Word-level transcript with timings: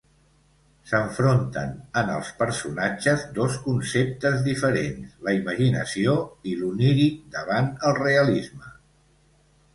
S'enfronten 0.91 1.75
en 2.01 2.09
els 2.13 2.31
personatges 2.39 3.25
dos 3.35 3.59
conceptes 3.67 4.41
diferents: 4.49 5.13
la 5.29 5.35
imaginació 5.41 6.17
i 6.53 6.57
l'oníric 6.63 7.23
davant 7.39 7.71
el 7.91 7.97
realisme. 8.03 8.75